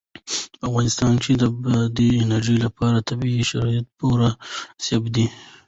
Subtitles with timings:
[0.59, 5.25] په افغانستان کې د بادي انرژي لپاره طبیعي شرایط پوره مناسب دي.